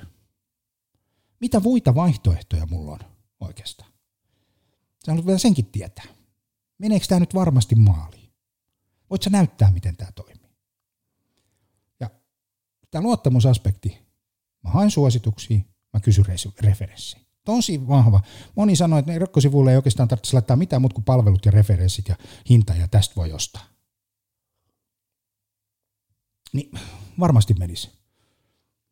Mitä 1.39 1.59
muita 1.59 1.95
vaihtoehtoja 1.95 2.65
mulla 2.65 2.91
on 2.91 3.00
oikeastaan? 3.39 3.91
Sä 5.05 5.12
haluat 5.12 5.25
vielä 5.25 5.39
senkin 5.39 5.65
tietää. 5.65 6.05
Meneekö 6.84 7.06
tämä 7.08 7.20
nyt 7.20 7.34
varmasti 7.34 7.75
maaliin? 7.75 8.34
Voit 9.10 9.22
sä 9.22 9.30
näyttää, 9.30 9.72
miten 9.72 9.98
tämä 9.98 10.12
toimii? 10.12 10.58
Ja 12.00 12.10
tämä 12.92 13.04
luottamusaspekti, 13.04 13.98
mä 14.63 14.70
haen 14.70 14.92
suosituksia, 14.92 15.60
mä 15.94 16.00
kysyn 16.00 16.25
referenssiä. 16.60 17.20
Tosi 17.46 17.88
vahva. 17.88 18.22
Moni 18.56 18.75
sanoi, 18.75 19.00
että 19.00 19.13
verkkosivuille 19.13 19.72
ei 19.72 19.78
oikeastaan 19.78 20.08
tarvitse 20.08 20.34
laittaa 20.34 20.56
mitään 20.56 20.82
muuta 20.82 20.94
kuin 20.94 21.04
palvelut 21.04 21.46
ja 21.46 21.52
referenssit 21.52 22.08
ja 22.08 22.16
hinta 22.50 22.74
ja 22.74 22.88
tästä 22.88 23.16
voi 23.16 23.32
ostaa. 23.32 23.66
Niin 26.54 26.72
varmasti 27.20 27.54
menisi 27.54 27.92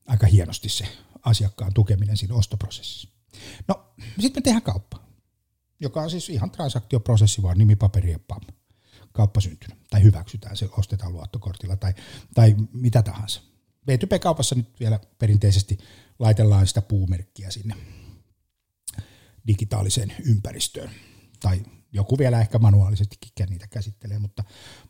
aika 0.05 0.27
hienosti 0.27 0.69
se 0.69 0.87
asiakkaan 1.23 1.73
tukeminen 1.73 2.17
siinä 2.17 2.35
ostoprosessissa. 2.35 3.09
No, 3.67 3.93
sitten 4.19 4.41
me 4.41 4.43
tehdään 4.43 4.63
kauppa, 4.63 4.99
joka 5.81 6.01
on 6.01 6.09
siis 6.09 6.29
ihan 6.29 6.51
transaktioprosessi, 6.51 7.41
vaan 7.41 7.57
ja 8.11 8.19
pam. 8.27 8.41
Kauppa 9.11 9.41
syntynyt, 9.41 9.77
tai 9.89 10.03
hyväksytään 10.03 10.57
se, 10.57 10.69
ostetaan 10.77 11.13
luottokortilla 11.13 11.75
tai, 11.75 11.93
tai 12.33 12.55
mitä 12.73 13.03
tahansa. 13.03 13.41
B2B-kaupassa 13.91 14.55
nyt 14.55 14.79
vielä 14.79 14.99
perinteisesti 15.19 15.77
laitellaan 16.19 16.67
sitä 16.67 16.81
puumerkkiä 16.81 17.51
sinne 17.51 17.75
digitaaliseen 19.47 20.13
ympäristöön. 20.25 20.91
Tai 21.39 21.63
joku 21.91 22.17
vielä 22.17 22.41
ehkä 22.41 22.59
manuaalisestikin 22.59 23.49
niitä 23.49 23.67
käsittelee, 23.67 24.19
mutta, 24.19 24.43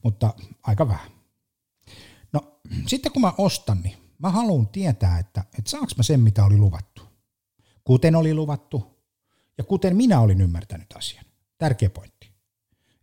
mutta 0.04 0.34
aika 0.64 0.88
vähän. 0.88 1.12
No 2.34 2.62
sitten 2.88 3.12
kun 3.12 3.22
mä 3.22 3.34
ostan, 3.38 3.82
niin 3.82 3.98
mä 4.20 4.30
haluan 4.30 4.68
tietää, 4.68 5.20
että, 5.20 5.44
että 5.58 5.72
saanko 5.72 5.92
mä 5.98 6.04
sen, 6.04 6.20
mitä 6.20 6.46
oli 6.46 6.58
luvattu. 6.58 7.02
Kuten 7.84 8.16
oli 8.16 8.34
luvattu 8.34 9.01
ja 9.58 9.64
kuten 9.64 9.96
minä 9.96 10.20
olin 10.20 10.42
ymmärtänyt 10.42 10.94
asian. 10.96 11.26
Tärkeä 11.58 11.90
pointti. 11.90 12.32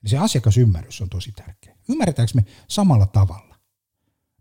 Eli 0.03 0.11
se 0.11 0.19
asiakasymmärrys 0.19 1.01
on 1.01 1.09
tosi 1.09 1.33
tärkeä. 1.33 1.77
Ymmärretäänkö 1.89 2.33
me 2.35 2.45
samalla 2.69 3.07
tavalla? 3.07 3.49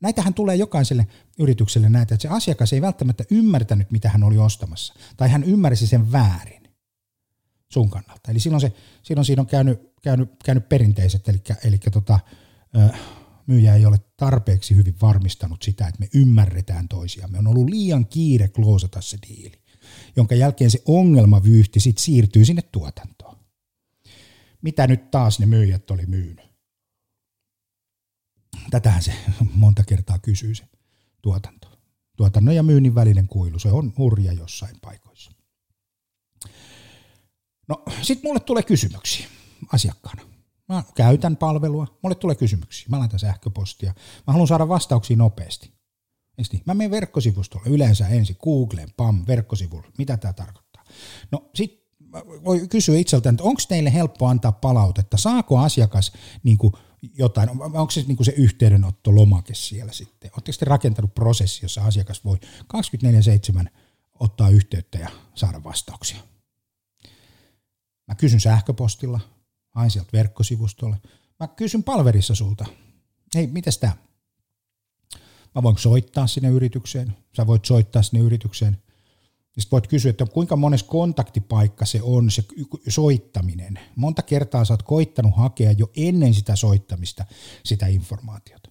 Näitähän 0.01 0.33
tulee 0.33 0.55
jokaiselle 0.55 1.07
yritykselle 1.39 1.89
näitä, 1.89 2.15
että 2.15 2.21
se 2.21 2.27
asiakas 2.27 2.73
ei 2.73 2.81
välttämättä 2.81 3.23
ymmärtänyt, 3.31 3.91
mitä 3.91 4.09
hän 4.09 4.23
oli 4.23 4.37
ostamassa. 4.37 4.93
Tai 5.17 5.29
hän 5.29 5.43
ymmärsi 5.43 5.87
sen 5.87 6.11
väärin 6.11 6.67
sun 7.69 7.89
kannalta. 7.89 8.31
Eli 8.31 8.39
silloin, 8.39 8.61
se, 8.61 8.73
silloin 9.03 9.25
siinä 9.25 9.41
on 9.41 9.47
käynyt, 9.47 9.93
käynyt, 10.01 10.29
käynyt 10.43 10.69
perinteiset, 10.69 11.29
eli, 11.29 11.41
eli 11.63 11.77
tota, 11.77 12.19
myyjä 13.47 13.75
ei 13.75 13.85
ole 13.85 13.99
tarpeeksi 14.17 14.75
hyvin 14.75 14.95
varmistanut 15.01 15.63
sitä, 15.63 15.87
että 15.87 15.99
me 15.99 16.09
ymmärretään 16.13 16.87
toisiamme. 16.87 17.39
On 17.39 17.47
ollut 17.47 17.69
liian 17.69 18.05
kiire 18.05 18.47
kloosata 18.47 19.01
se 19.01 19.17
diili, 19.29 19.61
jonka 20.15 20.35
jälkeen 20.35 20.71
se 20.71 20.81
ongelmavyyhti 20.85 21.79
sitten 21.79 22.03
siirtyy 22.03 22.45
sinne 22.45 22.61
tuotantoon. 22.61 23.37
Mitä 24.61 24.87
nyt 24.87 25.11
taas 25.11 25.39
ne 25.39 25.45
myyjät 25.45 25.91
oli 25.91 26.05
myynyt? 26.05 26.47
Tätähän 28.69 29.03
se 29.03 29.13
monta 29.53 29.83
kertaa 29.83 30.19
kysyy 30.19 30.55
se 30.55 30.63
tuotanto. 31.21 31.67
Tuotannon 32.17 32.55
ja 32.55 32.63
myynnin 32.63 32.95
välinen 32.95 33.27
kuilu, 33.27 33.59
se 33.59 33.71
on 33.71 33.93
hurja 33.97 34.33
jossain 34.33 34.75
paikoissa. 34.81 35.31
No, 37.67 37.83
sitten 38.01 38.29
mulle 38.29 38.39
tulee 38.39 38.63
kysymyksiä 38.63 39.27
asiakkaana. 39.73 40.21
Mä 40.67 40.83
käytän 40.95 41.37
palvelua, 41.37 41.99
mulle 42.03 42.15
tulee 42.15 42.35
kysymyksiä, 42.35 42.87
mä 42.89 42.99
laitan 42.99 43.19
sähköpostia, 43.19 43.93
mä 44.27 44.33
haluan 44.33 44.47
saada 44.47 44.67
vastauksia 44.67 45.17
nopeasti. 45.17 45.76
Niin? 46.37 46.63
Mä 46.65 46.73
menen 46.73 46.91
verkkosivustolle 46.91 47.69
yleensä 47.69 48.07
ensin 48.07 48.37
Googleen, 48.43 48.89
pam, 48.97 49.23
verkkosivulle, 49.27 49.87
mitä 49.97 50.17
tämä 50.17 50.33
tarkoittaa. 50.33 50.83
No 51.31 51.49
sit 51.55 51.87
voi 52.45 52.67
kysyä 52.67 52.97
itseltään, 52.97 53.35
että 53.35 53.43
onko 53.43 53.61
teille 53.67 53.93
helppo 53.93 54.27
antaa 54.27 54.51
palautetta, 54.51 55.17
saako 55.17 55.57
asiakas 55.57 56.11
niin 56.43 56.57
kuin 56.57 56.73
jotain, 57.13 57.49
onko 57.49 57.89
se 57.89 58.03
niin 58.07 58.25
se 58.25 58.33
yhteydenottolomake 58.37 59.53
siellä 59.53 59.93
sitten, 59.93 60.31
oletteko 60.33 60.57
te 60.59 60.65
rakentanut 60.65 61.15
prosessi, 61.15 61.65
jossa 61.65 61.81
asiakas 61.81 62.25
voi 62.25 62.37
24-7 63.63 63.69
ottaa 64.19 64.49
yhteyttä 64.49 64.97
ja 64.97 65.09
saada 65.35 65.63
vastauksia. 65.63 66.17
Mä 68.07 68.15
kysyn 68.15 68.39
sähköpostilla, 68.39 69.19
hain 69.71 69.91
sieltä 69.91 70.09
verkkosivustolle. 70.13 70.97
Mä 71.39 71.47
kysyn 71.47 71.83
palverissa 71.83 72.35
sulta, 72.35 72.65
hei, 73.35 73.47
mitäs 73.47 73.77
tää? 73.77 74.06
Mä 75.57 75.63
voin 75.63 75.77
soittaa 75.77 76.27
sinne 76.27 76.49
yritykseen, 76.49 77.17
sä 77.37 77.47
voit 77.47 77.65
soittaa 77.65 78.01
sinne 78.03 78.25
yritykseen. 78.25 78.77
Sitten 79.45 79.71
voit 79.71 79.87
kysyä, 79.87 80.09
että 80.09 80.25
kuinka 80.25 80.55
mones 80.55 80.83
kontaktipaikka 80.83 81.85
se 81.85 82.01
on, 82.01 82.31
se 82.31 82.43
soittaminen. 82.89 83.79
Monta 83.95 84.21
kertaa 84.21 84.65
sä 84.65 84.73
oot 84.73 84.83
koittanut 84.83 85.35
hakea 85.35 85.71
jo 85.71 85.91
ennen 85.95 86.33
sitä 86.33 86.55
soittamista 86.55 87.25
sitä 87.63 87.87
informaatiota. 87.87 88.69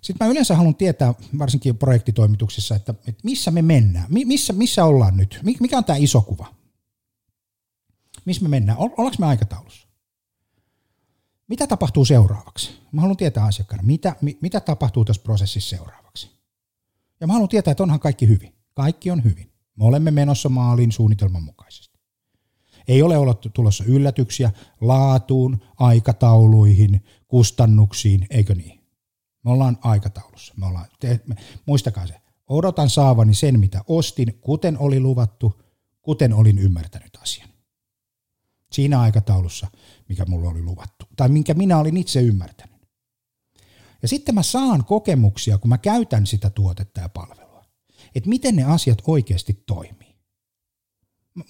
Sitten 0.00 0.26
mä 0.26 0.30
yleensä 0.30 0.56
haluan 0.56 0.74
tietää, 0.74 1.14
varsinkin 1.38 1.78
projektitoimituksissa, 1.78 2.74
että, 2.74 2.94
että 3.06 3.20
missä 3.24 3.50
me 3.50 3.62
mennään, 3.62 4.06
missä, 4.08 4.52
missä 4.52 4.84
ollaan 4.84 5.16
nyt, 5.16 5.40
mikä 5.60 5.78
on 5.78 5.84
tämä 5.84 5.96
iso 5.96 6.20
kuva 6.20 6.62
missä 8.24 8.42
me 8.42 8.48
mennään, 8.48 8.78
ollaanko 8.78 9.16
me 9.18 9.26
aikataulussa? 9.26 9.88
Mitä 11.52 11.66
tapahtuu 11.66 12.04
seuraavaksi? 12.04 12.70
Mä 12.92 13.00
haluan 13.00 13.16
tietää 13.16 13.44
asiakkaana, 13.44 13.82
mitä, 13.82 14.16
mi, 14.20 14.38
mitä 14.40 14.60
tapahtuu 14.60 15.04
tässä 15.04 15.22
prosessissa 15.22 15.76
seuraavaksi. 15.76 16.30
Ja 17.20 17.26
mä 17.26 17.32
haluan 17.32 17.48
tietää, 17.48 17.72
että 17.72 17.82
onhan 17.82 18.00
kaikki 18.00 18.28
hyvin. 18.28 18.54
Kaikki 18.74 19.10
on 19.10 19.24
hyvin. 19.24 19.52
Me 19.76 19.84
olemme 19.84 20.10
menossa 20.10 20.48
maaliin 20.48 20.92
suunnitelman 20.92 21.42
mukaisesti. 21.42 21.98
Ei 22.88 23.02
ole 23.02 23.18
ollut 23.18 23.46
tulossa 23.54 23.84
yllätyksiä 23.84 24.50
laatuun, 24.80 25.58
aikatauluihin, 25.76 27.04
kustannuksiin, 27.28 28.26
eikö 28.30 28.54
niin? 28.54 28.80
Me 29.44 29.50
ollaan 29.50 29.78
aikataulussa. 29.82 30.54
Me 30.56 30.66
ollaan, 30.66 30.86
te, 31.00 31.20
me, 31.26 31.34
muistakaa 31.66 32.06
se. 32.06 32.20
Odotan 32.48 32.90
saavani 32.90 33.34
sen, 33.34 33.60
mitä 33.60 33.84
ostin, 33.86 34.38
kuten 34.40 34.78
oli 34.78 35.00
luvattu, 35.00 35.62
kuten 36.02 36.32
olin 36.32 36.58
ymmärtänyt 36.58 37.18
asian 37.22 37.51
siinä 38.74 39.00
aikataulussa, 39.00 39.66
mikä 40.08 40.24
mulla 40.24 40.50
oli 40.50 40.62
luvattu, 40.62 41.06
tai 41.16 41.28
minkä 41.28 41.54
minä 41.54 41.78
olin 41.78 41.96
itse 41.96 42.22
ymmärtänyt. 42.22 42.72
Ja 44.02 44.08
sitten 44.08 44.34
mä 44.34 44.42
saan 44.42 44.84
kokemuksia, 44.84 45.58
kun 45.58 45.68
mä 45.68 45.78
käytän 45.78 46.26
sitä 46.26 46.50
tuotetta 46.50 47.00
ja 47.00 47.08
palvelua, 47.08 47.64
että 48.14 48.28
miten 48.28 48.56
ne 48.56 48.64
asiat 48.64 49.02
oikeasti 49.06 49.62
toimii. 49.66 50.16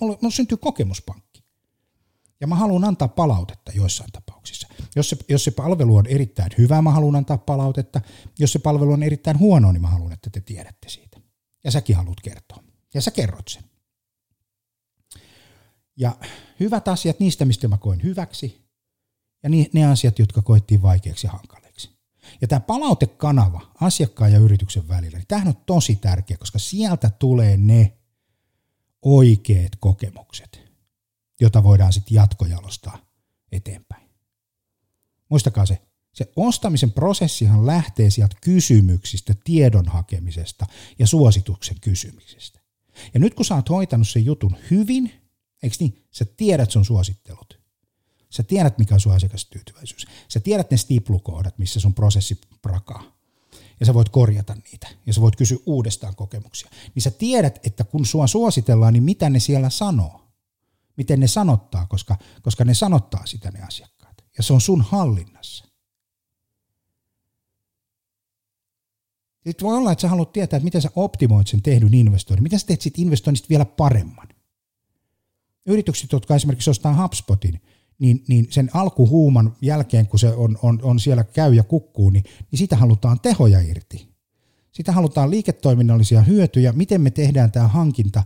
Mulla, 0.00 0.19
mulla 0.23 0.35
syntyy 0.35 0.57
kokemuspankki. 0.57 1.45
Ja 2.41 2.47
mä 2.47 2.55
haluan 2.55 2.85
antaa 2.85 3.09
palautetta 3.09 3.73
joissain 3.75 4.12
tapauksissa. 4.12 4.69
Jos 4.97 5.11
se, 5.11 5.17
jos 5.29 5.45
se 5.45 5.50
palvelu 5.50 5.97
on 5.97 6.07
erittäin 6.07 6.50
hyvä, 6.59 6.83
mä 6.83 6.91
haluan 6.91 7.17
antaa 7.17 7.38
palautetta. 7.38 8.00
Jos 8.38 8.52
se 8.52 8.59
palvelu 8.59 8.93
on 8.93 9.02
erittäin 9.02 9.38
huono, 9.38 9.73
niin 9.73 9.83
mä 9.83 9.88
haluan, 9.88 10.12
että 10.12 10.31
te 10.31 10.41
tiedätte 10.41 10.88
siitä. 10.88 11.21
Ja 11.64 11.71
säkin 11.71 11.97
haluat 11.97 12.21
kertoa. 12.21 12.64
Ja 12.95 13.00
sä 13.00 13.11
kerrot 13.11 13.49
sen. 13.49 13.72
Ja 15.96 16.16
hyvät 16.61 16.88
asiat 16.88 17.20
niistä, 17.20 17.44
mistä 17.44 17.68
mä 17.68 17.78
koin 17.78 18.02
hyväksi, 18.02 18.62
ja 19.42 19.50
ne 19.72 19.87
asiat, 19.87 20.18
jotka 20.18 20.42
koettiin 20.42 20.82
vaikeaksi 20.82 21.26
ja 21.26 21.30
hankaliksi. 21.30 21.90
Ja 22.40 22.49
tämä 22.49 22.61
palautekanava 22.61 23.72
asiakkaan 23.80 24.32
ja 24.32 24.38
yrityksen 24.38 24.88
välillä, 24.88 25.18
niin 25.18 25.26
tämähän 25.28 25.49
on 25.49 25.62
tosi 25.66 25.96
tärkeä, 25.96 26.37
koska 26.37 26.58
sieltä 26.58 27.11
tulee 27.11 27.56
ne 27.56 27.99
oikeat 29.02 29.76
kokemukset, 29.76 30.61
jota 31.40 31.62
voidaan 31.62 31.92
sitten 31.92 32.14
jatkojalostaa 32.14 32.99
eteenpäin. 33.52 34.11
Muistakaa 35.28 35.66
se, 35.66 35.82
se 36.12 36.32
ostamisen 36.37 36.92
prosessihan 36.92 37.66
lähtee 37.66 38.11
sieltä 38.11 38.37
kysymyksistä, 38.40 39.34
tiedon 39.44 39.88
hakemisesta 39.88 40.66
ja 40.99 41.06
suosituksen 41.06 41.76
kysymisestä. 41.80 42.61
Ja 43.14 43.20
nyt 43.20 43.34
kun 43.34 43.44
sä 43.44 43.54
oot 43.54 43.68
hoitanut 43.68 44.08
sen 44.08 44.25
jutun 44.25 44.56
hyvin, 44.70 45.22
eikö 45.62 45.76
niin, 45.81 46.04
sä 46.11 46.25
tiedät 46.25 46.71
sun 46.71 46.85
suosittelut. 46.85 47.62
Sä 48.31 48.42
tiedät, 48.42 48.78
mikä 48.78 48.95
on 48.95 49.00
sun 49.00 49.14
asiakastyytyväisyys. 49.14 50.07
Sä 50.28 50.40
tiedät 50.40 50.71
ne 50.71 50.76
stiplukohdat, 50.76 51.59
missä 51.59 51.81
sun 51.81 51.95
prosessi 51.95 52.40
prakaa. 52.62 53.02
Ja 53.81 53.87
sä 53.87 53.95
voit 53.95 54.09
korjata 54.09 54.54
niitä. 54.54 54.88
Ja 55.07 55.12
sä 55.12 55.21
voit 55.21 55.37
kysyä 55.37 55.59
uudestaan 55.66 56.16
kokemuksia. 56.16 56.71
Niin 56.95 57.02
sä 57.02 57.11
tiedät, 57.11 57.66
että 57.66 57.85
kun 57.85 58.07
sua 58.07 58.26
suositellaan, 58.26 58.92
niin 58.92 59.02
mitä 59.02 59.31
ne 59.31 59.40
siellä 59.40 59.71
sanoo. 59.71 60.21
Miten 60.97 61.21
ne 61.21 61.26
sanottaa, 61.26 61.87
koska, 61.87 62.16
koska 62.42 62.64
ne 62.64 62.75
sanottaa 62.75 63.26
sitä 63.26 63.50
ne 63.50 63.62
asiakkaat. 63.62 64.25
Ja 64.37 64.42
se 64.42 64.52
on 64.52 64.61
sun 64.61 64.83
hallinnassa. 64.83 65.64
Sitten 69.47 69.66
voi 69.66 69.76
olla, 69.76 69.92
että 69.92 70.02
sä 70.02 70.09
haluat 70.09 70.33
tietää, 70.33 70.57
että 70.57 70.64
miten 70.64 70.83
sä 70.83 70.90
optimoit 70.97 71.47
sen 71.47 71.62
tehdyn 71.62 71.95
investoinnin. 71.95 72.42
Miten 72.42 72.59
sä 72.59 72.66
teet 72.66 72.81
siitä 72.81 73.02
investoinnista 73.02 73.49
vielä 73.49 73.64
paremman. 73.64 74.28
Yritykset, 75.66 76.12
jotka 76.12 76.35
esimerkiksi 76.35 76.71
ostaa 76.71 77.02
HubSpotin, 77.02 77.61
niin, 77.99 78.25
niin 78.28 78.47
sen 78.50 78.71
alkuhuuman 78.75 79.57
jälkeen, 79.62 80.07
kun 80.07 80.19
se 80.19 80.28
on, 80.28 80.59
on, 80.62 80.81
on 80.83 81.00
siellä 81.00 81.25
käy 81.25 81.54
ja 81.54 81.62
kukkuu, 81.62 82.11
niin, 82.11 82.25
niin 82.50 82.59
sitä 82.59 82.76
halutaan 82.76 83.21
tehoja 83.21 83.61
irti. 83.61 84.12
Sitä 84.73 84.92
halutaan 84.92 85.31
liiketoiminnallisia 85.31 86.23
hyötyjä, 86.23 86.73
miten 86.73 87.00
me 87.00 87.11
tehdään 87.11 87.52
tämä 87.52 87.69
hankinta 87.69 88.25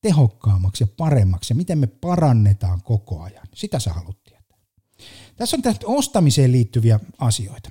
tehokkaammaksi 0.00 0.84
ja 0.84 0.88
paremmaksi 0.96 1.52
ja 1.52 1.56
miten 1.56 1.78
me 1.78 1.86
parannetaan 1.86 2.82
koko 2.82 3.22
ajan. 3.22 3.46
Sitä 3.54 3.78
sä 3.78 3.92
haluat 3.92 4.22
tietää. 4.24 4.58
Tässä 5.36 5.56
on 5.56 5.62
tästä 5.62 5.86
ostamiseen 5.86 6.52
liittyviä 6.52 7.00
asioita. 7.18 7.70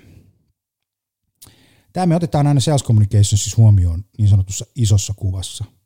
Tämä 1.94 2.06
me 2.06 2.16
otetaan 2.16 2.48
aina 2.48 2.60
sales 2.60 2.84
communicationsissa 2.84 3.58
huomioon 3.58 4.06
niin 4.18 4.30
sanotussa 4.30 4.66
isossa 4.76 5.14
kuvassa– 5.14 5.66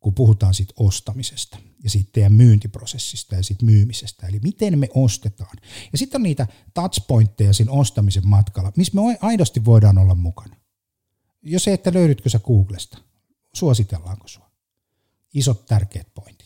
kun 0.00 0.14
puhutaan 0.14 0.54
siitä 0.54 0.74
ostamisesta 0.76 1.58
ja 1.84 1.90
siitä 1.90 2.10
teidän 2.12 2.32
myyntiprosessista 2.32 3.34
ja 3.34 3.42
siitä 3.42 3.64
myymisestä, 3.64 4.26
eli 4.26 4.40
miten 4.42 4.78
me 4.78 4.88
ostetaan. 4.94 5.56
Ja 5.92 5.98
sitten 5.98 6.18
on 6.18 6.22
niitä 6.22 6.46
touchpointteja 6.74 7.52
siinä 7.52 7.72
ostamisen 7.72 8.26
matkalla, 8.26 8.72
missä 8.76 8.92
me 8.94 9.18
aidosti 9.20 9.64
voidaan 9.64 9.98
olla 9.98 10.14
mukana. 10.14 10.56
Jos 11.42 11.68
ei, 11.68 11.74
että 11.74 11.92
löydytkö 11.94 12.28
sä 12.28 12.38
Googlesta, 12.38 12.98
suositellaanko 13.54 14.28
sua? 14.28 14.50
Isot 15.34 15.66
tärkeät 15.66 16.14
pointit 16.14 16.39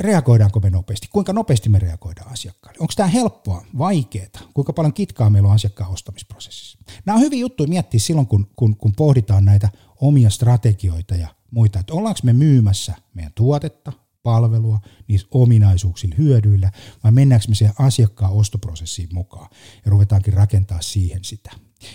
reagoidaanko 0.00 0.60
me 0.60 0.70
nopeasti, 0.70 1.08
kuinka 1.12 1.32
nopeasti 1.32 1.68
me 1.68 1.78
reagoidaan 1.78 2.32
asiakkaalle. 2.32 2.78
Onko 2.80 2.92
tämä 2.96 3.08
helppoa, 3.08 3.66
vaikeaa, 3.78 4.26
kuinka 4.54 4.72
paljon 4.72 4.92
kitkaa 4.92 5.30
meillä 5.30 5.48
on 5.48 5.54
asiakkaan 5.54 5.90
ostamisprosessissa. 5.90 6.78
Nämä 7.06 7.16
on 7.16 7.22
hyviä 7.22 7.40
juttuja 7.40 7.68
miettiä 7.68 8.00
silloin, 8.00 8.26
kun, 8.26 8.46
kun, 8.56 8.76
kun 8.76 8.92
pohditaan 8.96 9.44
näitä 9.44 9.68
omia 10.00 10.30
strategioita 10.30 11.14
ja 11.14 11.28
muita, 11.50 11.78
että 11.78 11.94
ollaanko 11.94 12.20
me 12.22 12.32
myymässä 12.32 12.94
meidän 13.14 13.32
tuotetta, 13.34 13.92
palvelua, 14.22 14.80
niissä 15.08 15.28
ominaisuuksilla, 15.30 16.14
hyödyillä, 16.18 16.72
vai 17.04 17.12
mennäänkö 17.12 17.46
me 17.48 17.54
siihen 17.54 17.74
asiakkaan 17.78 18.32
ostoprosessiin 18.32 19.08
mukaan 19.12 19.48
ja 19.84 19.90
ruvetaankin 19.90 20.34
rakentaa 20.34 20.82
siihen 20.82 21.24
sitä. 21.24 21.50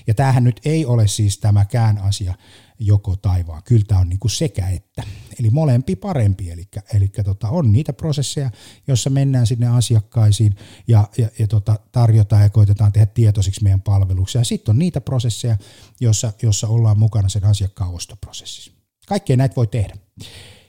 Ja 0.07 0.13
tämähän 0.13 0.43
nyt 0.43 0.61
ei 0.65 0.85
ole 0.85 1.07
siis 1.07 1.37
tämäkään 1.37 1.97
asia 1.97 2.33
joko 2.79 3.15
tai 3.15 3.47
vaan, 3.47 3.63
kyllä 3.63 3.85
tämä 3.87 4.01
on 4.01 4.09
niin 4.09 4.19
kuin 4.19 4.31
sekä 4.31 4.69
että. 4.69 5.03
Eli 5.39 5.49
molempi 5.49 5.95
parempi, 5.95 6.51
eli, 6.51 6.67
eli 6.93 7.07
tota, 7.07 7.49
on 7.49 7.71
niitä 7.71 7.93
prosesseja, 7.93 8.51
joissa 8.87 9.09
mennään 9.09 9.47
sinne 9.47 9.67
asiakkaisiin 9.67 10.55
ja, 10.87 11.07
ja, 11.17 11.29
ja 11.39 11.47
tota, 11.47 11.79
tarjotaan 11.91 12.41
ja 12.41 12.49
koitetaan 12.49 12.91
tehdä 12.91 13.05
tietoisiksi 13.05 13.63
meidän 13.63 13.81
palveluksia. 13.81 14.41
Ja 14.41 14.45
sitten 14.45 14.73
on 14.73 14.79
niitä 14.79 15.01
prosesseja, 15.01 15.57
joissa, 15.99 16.33
joissa 16.41 16.67
ollaan 16.67 16.99
mukana 16.99 17.29
sen 17.29 17.43
asiakkaan 17.43 17.93
ostoprosessissa. 17.93 18.71
Kaikkea 19.07 19.37
näitä 19.37 19.55
voi 19.55 19.67
tehdä. 19.67 19.97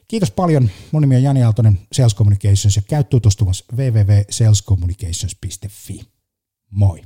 Kiitos 0.09 0.31
paljon. 0.31 0.71
Mun 0.93 1.03
nimi 1.03 1.17
on 1.17 1.23
Jani 1.23 1.43
Aaltonen 1.43 1.79
Sales 1.93 2.15
Communications 2.15 2.77
ja 2.77 2.83
käy 2.83 3.05
tutustumassa 3.05 3.65
www.salescommunications.fi. 3.77 6.01
Moi! 6.71 7.03